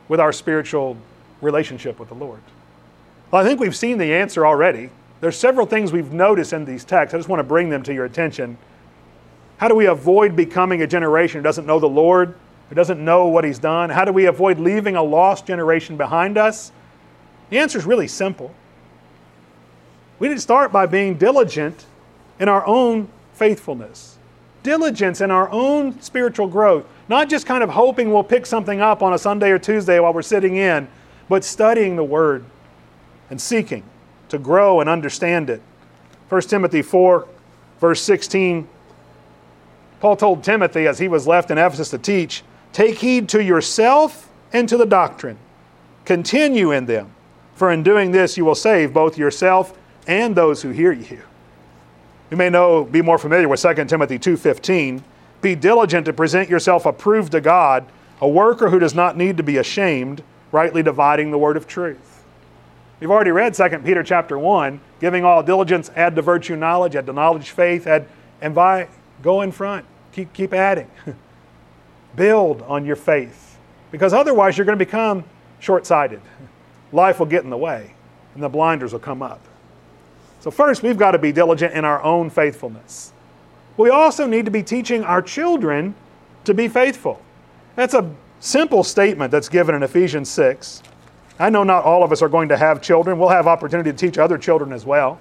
[0.07, 0.97] with our spiritual
[1.41, 2.41] relationship with the Lord?
[3.31, 4.89] Well, I think we've seen the answer already.
[5.19, 7.13] There's several things we've noticed in these texts.
[7.13, 8.57] I just want to bring them to your attention.
[9.57, 12.35] How do we avoid becoming a generation who doesn't know the Lord,
[12.69, 13.89] who doesn't know what He's done?
[13.89, 16.71] How do we avoid leaving a lost generation behind us?
[17.49, 18.53] The answer is really simple.
[20.19, 21.85] We need to start by being diligent
[22.39, 24.17] in our own faithfulness,
[24.63, 29.01] diligence in our own spiritual growth, not just kind of hoping we'll pick something up
[29.01, 30.87] on a Sunday or Tuesday while we're sitting in,
[31.29, 32.45] but studying the Word
[33.29, 33.83] and seeking
[34.29, 35.61] to grow and understand it.
[36.29, 37.27] 1 Timothy 4,
[37.79, 38.67] verse 16,
[39.99, 44.29] Paul told Timothy as he was left in Ephesus to teach, Take heed to yourself
[44.53, 45.37] and to the doctrine.
[46.05, 47.11] Continue in them,
[47.55, 51.21] for in doing this you will save both yourself and those who hear you.
[52.29, 55.01] You may know, be more familiar with 2 Timothy 2.15.
[55.41, 57.85] Be diligent to present yourself approved to God,
[58.21, 62.23] a worker who does not need to be ashamed, rightly dividing the word of truth.
[62.99, 67.05] We've already read 2 Peter chapter 1, giving all diligence, add to virtue knowledge, add
[67.05, 68.07] to knowledge faith, add,
[68.41, 68.87] and by
[69.21, 69.85] go in front.
[70.11, 70.89] Keep, keep adding.
[72.15, 73.57] Build on your faith.
[73.91, 75.23] Because otherwise you're going to become
[75.59, 76.21] short-sighted.
[76.91, 77.93] Life will get in the way,
[78.33, 79.41] and the blinders will come up.
[80.39, 83.11] So, first, we've got to be diligent in our own faithfulness.
[83.75, 85.95] We also need to be teaching our children
[86.45, 87.21] to be faithful.
[87.75, 90.81] That's a simple statement that's given in Ephesians 6.
[91.39, 93.19] I know not all of us are going to have children.
[93.19, 95.19] We'll have opportunity to teach other children as well.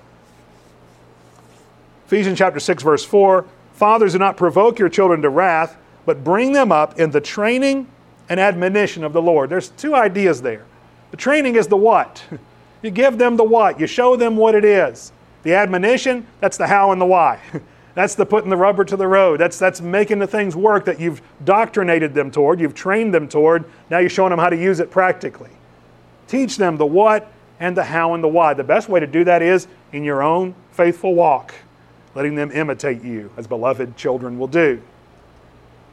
[2.06, 3.44] Ephesians chapter 6 verse 4,
[3.76, 7.86] fathers do not provoke your children to wrath, but bring them up in the training
[8.28, 9.50] and admonition of the Lord.
[9.50, 10.64] There's two ideas there.
[11.10, 12.22] The training is the what?
[12.82, 15.10] You give them the what, you show them what it is.
[15.42, 17.40] The admonition, that's the how and the why.
[17.94, 19.40] That's the putting the rubber to the road.
[19.40, 23.64] That's, that's making the things work that you've doctrinated them toward, you've trained them toward.
[23.88, 25.48] Now you're showing them how to use it practically.
[26.28, 28.52] Teach them the what and the how and the why.
[28.52, 31.54] The best way to do that is in your own faithful walk,
[32.16, 34.80] letting them imitate you, as beloved children will do.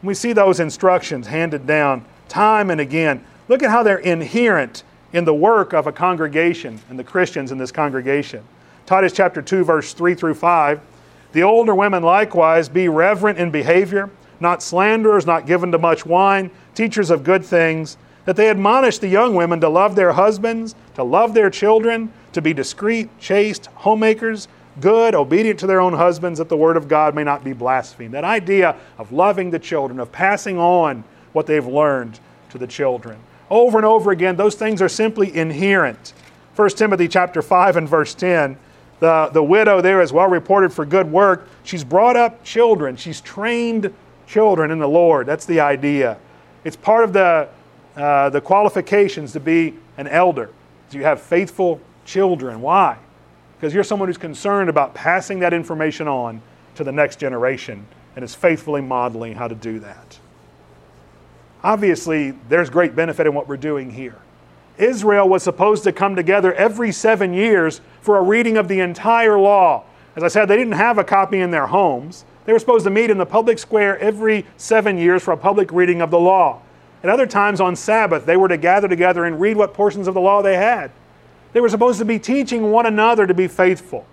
[0.01, 3.25] We see those instructions handed down time and again.
[3.49, 7.57] Look at how they're inherent in the work of a congregation and the Christians in
[7.57, 8.43] this congregation.
[8.85, 10.79] Titus chapter 2, verse 3 through 5.
[11.33, 14.09] The older women likewise be reverent in behavior,
[14.39, 19.09] not slanderers, not given to much wine, teachers of good things, that they admonish the
[19.09, 24.47] young women to love their husbands, to love their children, to be discreet, chaste, homemakers,
[24.79, 28.13] good, obedient to their own husbands, that the word of God may not be blasphemed.
[28.13, 33.19] That idea of loving the children, of passing on what they've learned to the children.
[33.49, 36.13] Over and over again, those things are simply inherent.
[36.55, 38.57] 1 Timothy chapter 5 and verse 10.
[38.99, 41.47] The, the widow there is well reported for good work.
[41.63, 42.95] She's brought up children.
[42.95, 43.93] She's trained
[44.27, 45.27] children in the Lord.
[45.27, 46.17] That's the idea.
[46.63, 47.49] It's part of the,
[47.95, 50.49] uh, the qualifications to be an elder.
[50.91, 52.61] You have faithful children.
[52.61, 52.97] Why?
[53.63, 56.41] Because you're someone who's concerned about passing that information on
[56.75, 60.19] to the next generation and is faithfully modeling how to do that.
[61.63, 64.17] Obviously, there's great benefit in what we're doing here.
[64.77, 69.39] Israel was supposed to come together every seven years for a reading of the entire
[69.39, 69.85] law.
[70.17, 72.25] As I said, they didn't have a copy in their homes.
[72.43, 75.71] They were supposed to meet in the public square every seven years for a public
[75.71, 76.61] reading of the law.
[77.01, 80.15] At other times on Sabbath, they were to gather together and read what portions of
[80.15, 80.91] the law they had.
[81.53, 84.05] They were supposed to be teaching one another to be faithful.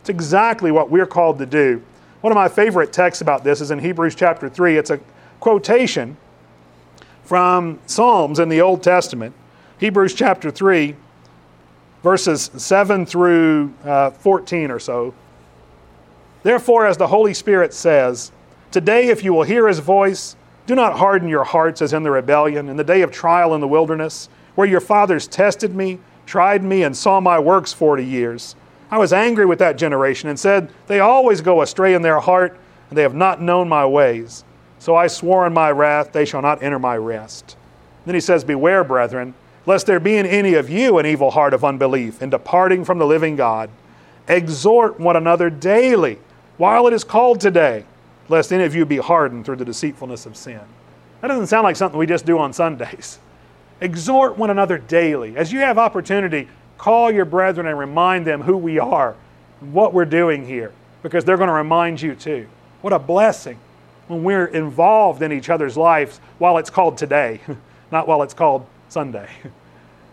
[0.00, 1.82] It's exactly what we're called to do.
[2.20, 4.78] One of my favorite texts about this is in Hebrews chapter 3.
[4.78, 5.00] It's a
[5.40, 6.16] quotation
[7.24, 9.34] from Psalms in the Old Testament,
[9.78, 10.94] Hebrews chapter 3,
[12.02, 15.12] verses 7 through uh, 14 or so.
[16.44, 18.30] Therefore, as the Holy Spirit says,
[18.70, 22.10] Today, if you will hear his voice, do not harden your hearts as in the
[22.10, 26.62] rebellion, in the day of trial in the wilderness, where your fathers tested me, tried
[26.62, 28.54] me, and saw my works forty years.
[28.90, 32.58] I was angry with that generation and said, They always go astray in their heart,
[32.88, 34.44] and they have not known my ways.
[34.78, 37.56] So I swore in my wrath, They shall not enter my rest.
[38.04, 39.34] Then he says, Beware, brethren,
[39.66, 42.98] lest there be in any of you an evil heart of unbelief in departing from
[42.98, 43.70] the living God.
[44.28, 46.18] Exhort one another daily
[46.56, 47.84] while it is called today,
[48.28, 50.60] lest any of you be hardened through the deceitfulness of sin.
[51.20, 53.18] That doesn't sound like something we just do on Sundays.
[53.80, 55.36] Exhort one another daily.
[55.36, 56.48] As you have opportunity,
[56.78, 59.14] call your brethren and remind them who we are,
[59.60, 60.72] what we're doing here,
[61.02, 62.46] because they're going to remind you too.
[62.80, 63.58] What a blessing
[64.08, 67.40] when we're involved in each other's lives while it's called today,
[67.90, 69.28] not while it's called Sunday.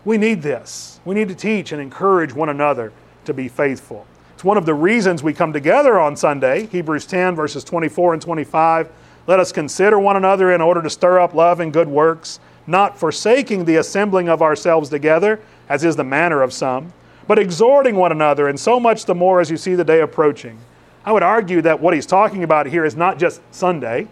[0.04, 1.00] We need this.
[1.06, 2.92] We need to teach and encourage one another
[3.24, 4.06] to be faithful.
[4.34, 8.22] It's one of the reasons we come together on Sunday, Hebrews 10, verses 24 and
[8.22, 8.90] 25.
[9.26, 12.98] Let us consider one another in order to stir up love and good works, not
[12.98, 16.92] forsaking the assembling of ourselves together, as is the manner of some,
[17.26, 20.58] but exhorting one another, and so much the more as you see the day approaching.
[21.04, 24.08] I would argue that what he's talking about here is not just Sunday.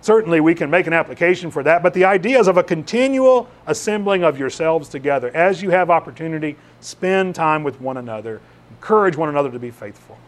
[0.00, 3.48] Certainly, we can make an application for that, but the idea is of a continual
[3.66, 5.30] assembling of yourselves together.
[5.34, 10.18] As you have opportunity, spend time with one another, encourage one another to be faithful.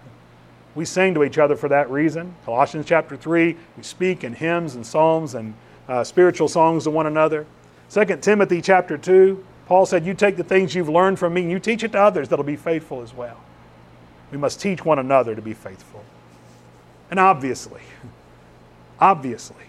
[0.75, 2.35] We sing to each other for that reason.
[2.45, 5.55] Colossians chapter 3, we speak in hymns and psalms and
[5.91, 7.45] uh, spiritual songs to one another.
[7.91, 11.51] 2 Timothy chapter 2, Paul said, You take the things you've learned from me and
[11.51, 13.39] you teach it to others that'll be faithful as well.
[14.31, 16.05] We must teach one another to be faithful.
[17.11, 17.83] And obviously,
[19.01, 19.65] obviously,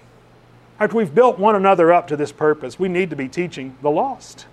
[0.80, 3.90] after we've built one another up to this purpose, we need to be teaching the
[3.90, 4.46] lost.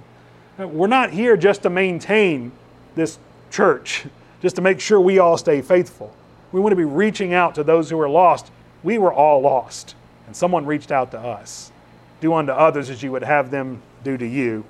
[0.56, 2.50] We're not here just to maintain
[2.94, 3.18] this
[3.50, 4.06] church,
[4.42, 6.14] just to make sure we all stay faithful.
[6.50, 8.50] We want to be reaching out to those who are lost.
[8.82, 9.94] We were all lost,
[10.28, 11.72] and someone reached out to us.
[12.20, 14.62] Do unto others as you would have them do to you.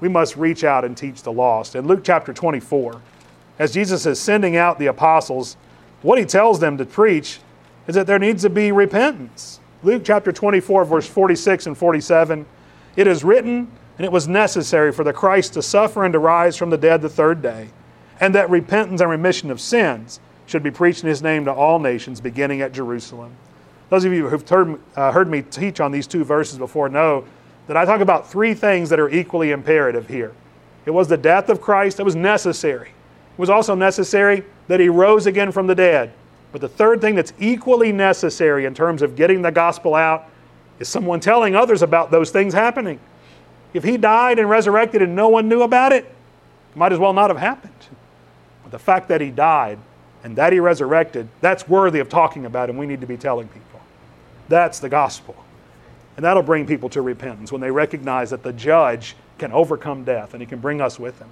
[0.00, 1.74] We must reach out and teach the lost.
[1.74, 2.98] In Luke chapter 24,
[3.58, 5.58] as Jesus is sending out the apostles,
[6.00, 7.40] what he tells them to preach
[7.86, 9.60] is that there needs to be repentance.
[9.82, 12.46] Luke chapter 24, verse 46 and 47
[12.96, 16.56] It is written, and it was necessary for the Christ to suffer and to rise
[16.56, 17.68] from the dead the third day,
[18.18, 21.78] and that repentance and remission of sins should be preached in his name to all
[21.78, 23.36] nations, beginning at Jerusalem.
[23.92, 27.26] Those of you who've heard, uh, heard me teach on these two verses before know
[27.66, 30.32] that I talk about three things that are equally imperative here.
[30.86, 32.88] It was the death of Christ that was necessary.
[32.88, 36.10] It was also necessary that he rose again from the dead.
[36.52, 40.26] But the third thing that's equally necessary in terms of getting the gospel out
[40.78, 42.98] is someone telling others about those things happening.
[43.74, 47.12] If he died and resurrected and no one knew about it, it might as well
[47.12, 47.74] not have happened.
[48.62, 49.78] But the fact that he died
[50.24, 53.48] and that he resurrected, that's worthy of talking about, and we need to be telling
[53.48, 53.71] people.
[54.52, 55.34] That's the gospel.
[56.14, 60.34] And that'll bring people to repentance when they recognize that the judge can overcome death
[60.34, 61.28] and he can bring us with him.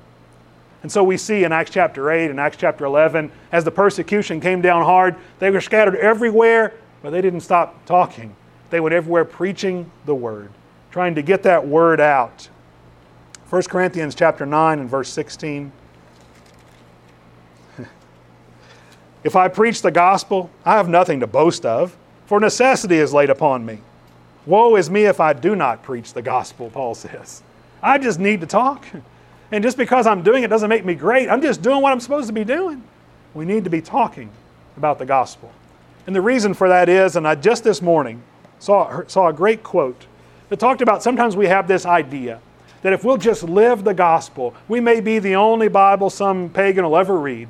[0.82, 4.40] And so we see in Acts chapter 8 and Acts chapter 11, as the persecution
[4.40, 8.34] came down hard, they were scattered everywhere, but they didn't stop talking.
[8.70, 10.50] They went everywhere preaching the word,
[10.90, 12.48] trying to get that word out.
[13.50, 15.72] 1 Corinthians chapter 9 and verse 16.
[19.24, 21.98] If I preach the gospel, I have nothing to boast of,
[22.30, 23.80] for necessity is laid upon me.
[24.46, 27.42] Woe is me if I do not preach the gospel, Paul says.
[27.82, 28.86] I just need to talk.
[29.50, 31.28] And just because I'm doing it doesn't make me great.
[31.28, 32.84] I'm just doing what I'm supposed to be doing.
[33.34, 34.30] We need to be talking
[34.76, 35.50] about the gospel.
[36.06, 38.22] And the reason for that is, and I just this morning
[38.60, 40.06] saw, saw a great quote
[40.50, 42.40] that talked about sometimes we have this idea
[42.82, 46.84] that if we'll just live the gospel, we may be the only Bible some pagan
[46.84, 47.48] will ever read.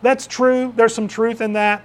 [0.00, 1.82] That's true, there's some truth in that.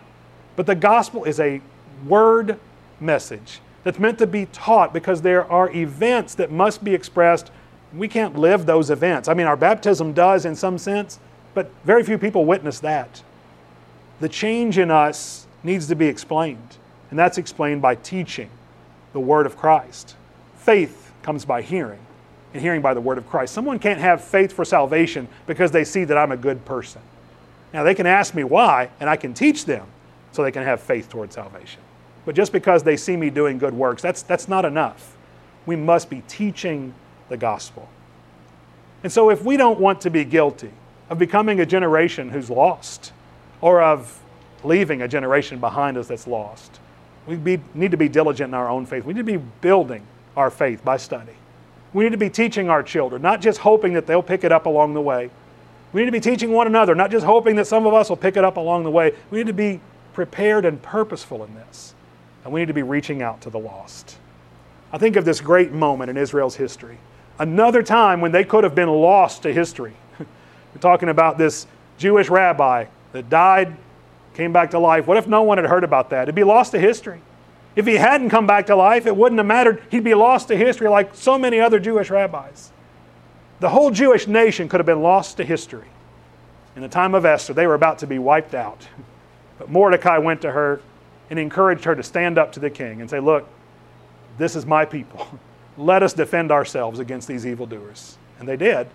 [0.55, 1.59] But the gospel is a
[2.05, 2.59] word
[2.99, 7.51] message that's meant to be taught because there are events that must be expressed.
[7.93, 9.29] We can't live those events.
[9.29, 11.19] I mean, our baptism does in some sense,
[11.53, 13.23] but very few people witness that.
[14.19, 16.77] The change in us needs to be explained,
[17.09, 18.49] and that's explained by teaching
[19.13, 20.15] the Word of Christ.
[20.57, 21.99] Faith comes by hearing,
[22.53, 23.53] and hearing by the Word of Christ.
[23.53, 27.01] Someone can't have faith for salvation because they see that I'm a good person.
[27.73, 29.85] Now, they can ask me why, and I can teach them
[30.31, 31.81] so they can have faith toward salvation.
[32.27, 35.15] But just because they see me doing good works, that's, that's not enough.
[35.65, 36.93] We must be teaching
[37.29, 37.87] the gospel.
[39.01, 40.71] And so, if we don't want to be guilty
[41.09, 43.13] of becoming a generation who's lost
[43.61, 44.19] or of
[44.65, 46.81] leaving a generation behind us that's lost,
[47.27, 49.05] we be, need to be diligent in our own faith.
[49.05, 50.05] We need to be building
[50.35, 51.37] our faith by study.
[51.93, 54.65] We need to be teaching our children, not just hoping that they'll pick it up
[54.65, 55.29] along the way.
[55.93, 58.17] We need to be teaching one another, not just hoping that some of us will
[58.17, 59.13] pick it up along the way.
[59.31, 59.79] We need to be
[60.11, 61.93] prepared and purposeful in this.
[62.47, 64.15] And we need to be reaching out to the lost.
[64.93, 66.97] I think of this great moment in Israel's history.
[67.39, 69.93] Another time when they could have been lost to history.
[70.19, 71.67] We're talking about this
[71.97, 73.75] Jewish rabbi that died,
[74.33, 75.07] came back to life.
[75.07, 76.23] What if no one had heard about that?
[76.23, 77.19] It'd be lost to history.
[77.75, 79.83] If he hadn't come back to life, it wouldn't have mattered.
[79.91, 82.71] He'd be lost to history like so many other Jewish rabbis.
[83.59, 85.89] The whole Jewish nation could have been lost to history.
[86.77, 88.87] In the time of Esther, they were about to be wiped out.
[89.57, 90.81] But Mordecai went to her
[91.29, 93.47] and encouraged her to stand up to the king and say, Look,
[94.37, 95.27] this is my people.
[95.77, 98.17] Let us defend ourselves against these evildoers.
[98.39, 98.87] And they did.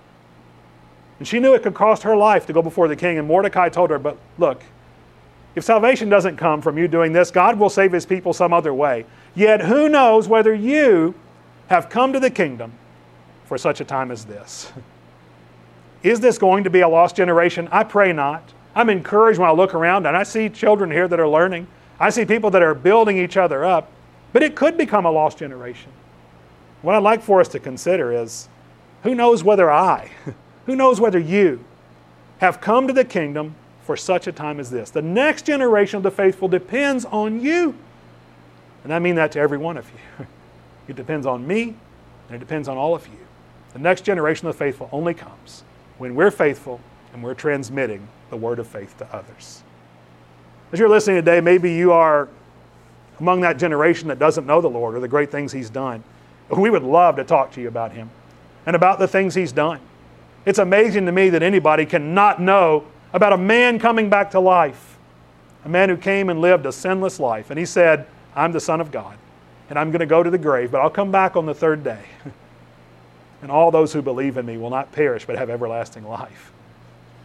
[1.18, 3.18] And she knew it could cost her life to go before the king.
[3.18, 4.62] And Mordecai told her, But look,
[5.54, 8.72] if salvation doesn't come from you doing this, God will save his people some other
[8.72, 9.04] way.
[9.34, 11.14] Yet who knows whether you
[11.68, 12.72] have come to the kingdom
[13.46, 14.72] for such a time as this?
[16.02, 17.68] Is this going to be a lost generation?
[17.70, 18.42] I pray not.
[18.74, 21.66] I'm encouraged when I look around and I see children here that are learning.
[22.02, 23.88] I see people that are building each other up.
[24.32, 25.92] But it could become a lost generation.
[26.80, 28.48] What I'd like for us to consider is
[29.02, 30.10] who knows whether I,
[30.66, 31.64] who knows whether you
[32.38, 34.90] have come to the kingdom for such a time as this.
[34.90, 37.76] The next generation of the faithful depends on you.
[38.82, 40.26] And I mean that to every one of you.
[40.88, 41.76] It depends on me,
[42.26, 43.18] and it depends on all of you.
[43.72, 45.62] The next generation of the faithful only comes
[45.96, 46.80] when we're faithful
[47.12, 49.62] and we're transmitting the word of faith to others.
[50.72, 52.28] As you're listening today, maybe you are
[53.20, 56.02] among that generation that doesn't know the Lord or the great things He's done.
[56.48, 58.10] We would love to talk to you about Him
[58.64, 59.80] and about the things He's done.
[60.46, 64.98] It's amazing to me that anybody cannot know about a man coming back to life,
[65.64, 67.50] a man who came and lived a sinless life.
[67.50, 69.18] And he said, I'm the Son of God,
[69.68, 71.84] and I'm going to go to the grave, but I'll come back on the third
[71.84, 72.04] day.
[73.42, 76.50] and all those who believe in me will not perish, but have everlasting life.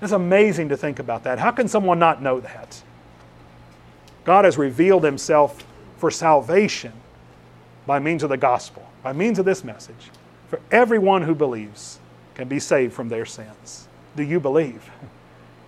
[0.02, 1.40] It's amazing to think about that.
[1.40, 2.84] How can someone not know that?
[4.28, 5.66] God has revealed himself
[5.96, 6.92] for salvation
[7.86, 10.12] by means of the gospel, by means of this message.
[10.50, 12.00] For everyone who believes
[12.36, 13.88] can be saved from their sins.
[14.16, 14.92] Do you believe?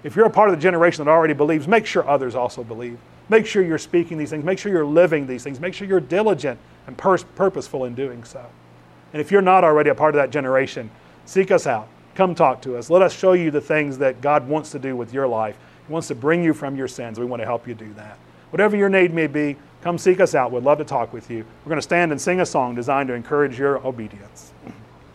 [0.02, 2.98] If you're a part of the generation that already believes, make sure others also believe.
[3.28, 4.46] Make sure you're speaking these things.
[4.46, 5.60] Make sure you're living these things.
[5.60, 6.58] Make sure you're diligent
[6.88, 8.46] and pur- purposeful in doing so.
[9.12, 10.90] And if you're not already a part of that generation,
[11.26, 11.90] seek us out.
[12.16, 12.90] Come talk to us.
[12.90, 15.58] Let us show you the things that God wants to do with your life.
[15.86, 17.20] He wants to bring you from your sins.
[17.20, 18.18] We want to help you do that.
[18.52, 20.52] Whatever your need may be, come seek us out.
[20.52, 21.46] We'd love to talk with you.
[21.64, 24.54] We're going to stand and sing a song designed to encourage your obedience.